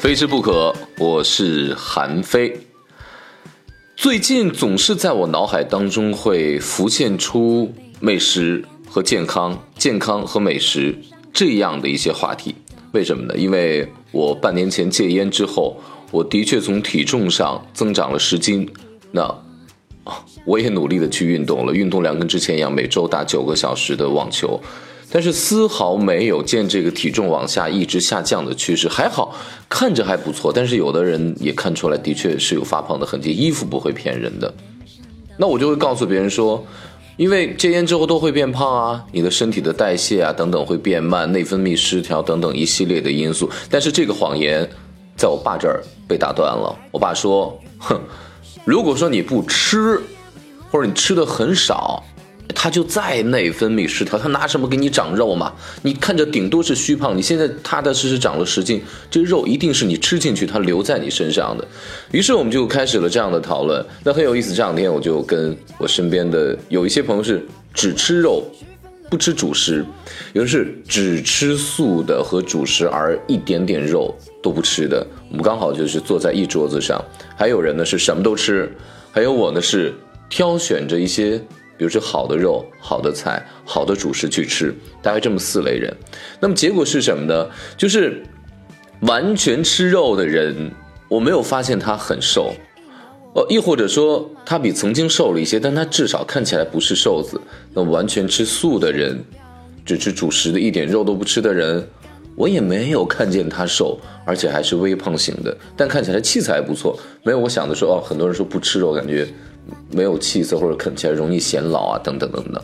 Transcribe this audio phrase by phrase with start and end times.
[0.00, 2.58] 非吃不可，我是韩非。
[3.94, 7.70] 最近总是在我脑海当中会浮现出
[8.00, 10.98] 美食和健康、健康和美食
[11.34, 12.54] 这样的一些话题。
[12.92, 13.34] 为什么呢？
[13.36, 15.78] 因为我半年前戒烟之后，
[16.10, 18.66] 我的确从体重上增长了十斤。
[19.10, 19.30] 那，
[20.46, 24.58] 我也努力的去运动了，运动量跟之前一样，每周打九个小时的网球。
[25.12, 29.34] 但是丝毫没有见这个体重往下一直下降的趋势，还好
[29.68, 30.52] 看着还不错。
[30.52, 33.32] 但是有的人也看出来，的确是有发胖的痕迹。
[33.32, 34.54] 衣服不会骗人的，
[35.36, 36.64] 那我就会告诉别人说，
[37.16, 43.50] 因为戒烟之后都会变胖啊，你的身体的代谢啊等等会变慢，内分泌失调等等一系列的因素。
[43.68, 44.68] 但是这个谎言，
[45.16, 46.78] 在我爸这儿被打断了。
[46.92, 48.00] 我爸说，哼，
[48.64, 50.00] 如果说你不吃，
[50.70, 52.02] 或者你吃的很少。
[52.62, 55.50] 他就再内分泌失调，他拿什么给你长肉嘛？
[55.80, 61.66] 你看着顶多是虚胖，你现在踏踏实实长了十斤，这肉一定是你吃进去，它留在你身上的。
[62.12, 64.52] 于是我们就开始了这样的讨论，那很有意思。
[64.52, 68.44] 这两天我就跟我身边的有一些朋友是只吃肉，
[69.08, 69.82] 不吃主食；
[70.34, 75.06] 有的是只吃素的和主食，而一点点肉都不吃的。
[75.30, 77.02] 我们刚好就是坐在一桌子上，
[77.38, 78.70] 还有人呢是什么都吃，
[79.10, 79.94] 还有我呢是
[80.28, 81.42] 挑选着一些。
[81.80, 85.90] 比如说好的肉、好的菜、好的主食去吃，大概这么四类人。
[86.38, 87.48] 那么结果是什么呢？
[87.74, 88.22] 就是
[89.00, 90.70] 完全吃肉的人，
[91.08, 92.52] 我没有发现他很瘦，
[93.34, 97.40] 呃，亦或者说他比曾经瘦了一些，但他至少看起来不是瘦子。
[97.72, 99.18] 那完全吃素的人，
[99.82, 101.88] 只吃主食的，一点肉都不吃的人，
[102.36, 106.94] 我也没有看见他瘦，而且还是微胖型的，但看起来气色还不错。
[107.22, 109.26] 没有我想的说，哦，很多人说不吃肉，感觉。
[109.90, 112.62] 没有气色或者看起来容易显老啊，等等等等。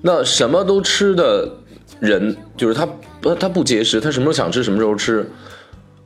[0.00, 1.50] 那什么都吃的
[1.98, 2.86] 人，就是他
[3.20, 5.28] 不他不节食，他什么时候想吃什么时候吃，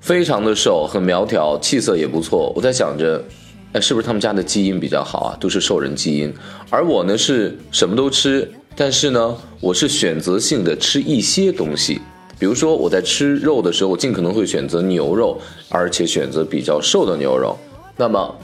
[0.00, 2.50] 非常的瘦，很苗条，气色也不错。
[2.56, 3.22] 我在想着，
[3.72, 5.36] 哎，是不是他们家的基因比较好啊？
[5.38, 6.32] 都是瘦人基因。
[6.70, 12.00] 而我呢是什么都吃，但是呢，我是选择性的吃一些东西。
[12.38, 17.54] 比如说我在吃肉的时候，我尽可能会选择牛肉，而且选择比较瘦的牛肉。
[17.96, 18.34] 那么。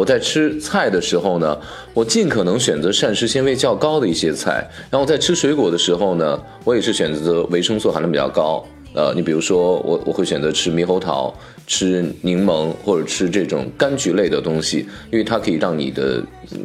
[0.00, 1.54] 我在吃菜的时候呢，
[1.92, 4.66] 我尽可能选择膳食纤维较高的一些菜。
[4.90, 8.64] 然后在吃水果的时候呢，我也是选择维生素含量比较高。
[8.94, 11.32] 呃，你比如说我我会选择吃猕猴桃、
[11.66, 16.22] 吃柠檬或者吃这种柑橘类的东西，因为它可以让你的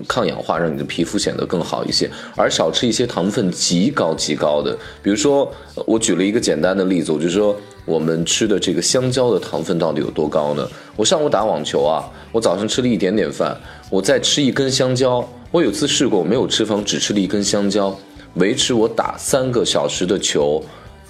[0.08, 2.10] 抗氧化，让你的皮肤显得更好一些。
[2.38, 5.54] 而少吃一些糖分极高极高的，比如说
[5.86, 7.54] 我举了一个简单的例子，我就说
[7.86, 10.68] 我们吃的这个香蕉的糖分到底有多高呢？
[10.96, 13.56] 我上午打网球啊，我早上吃了一点点饭，
[13.90, 15.28] 我再吃一根香蕉。
[15.52, 17.98] 我有次试过，我没有吃饭，只吃了一根香蕉，
[18.34, 20.64] 维持我打三个小时的球。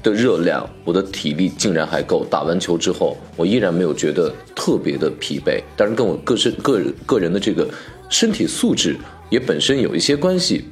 [0.03, 2.23] 的热量，我的体力竟然还够。
[2.29, 5.59] 打完球之后，我依然没有觉得特别的疲惫。
[5.75, 7.67] 当然，跟我个身个人个人的这个
[8.07, 8.95] 身体素质
[9.31, 10.69] 也本身有一些关系。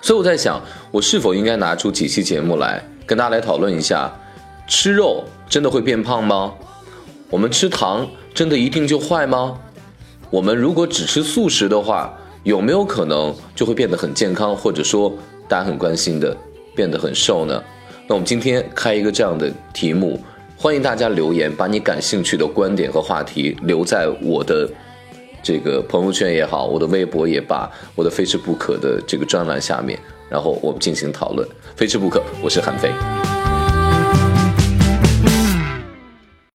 [0.00, 0.58] 所以我在想，
[0.90, 4.10] 我是否应该拿出几期节目来跟大家来讨论一下：
[4.66, 6.54] 吃肉真的会变胖吗？
[7.30, 9.58] 我们吃糖真的一定就坏吗？
[10.30, 15.12] 我们如果只吃素食的话，有没有可能就会变得很健康，或者说
[15.48, 16.36] 大家很关心的
[16.74, 17.62] 变得很瘦呢？
[18.06, 20.20] 那我们今天开一个这样的题目，
[20.56, 24.68] 欢迎大家留言，把你感兴趣的观点和话题留在我的
[25.42, 29.98] 这个朋友圈也好，我的微博也罢，我的非吃不可的这个专栏下面，
[30.28, 31.48] 然后我们进行讨论。
[31.76, 32.90] 非吃不可，我是韩飞。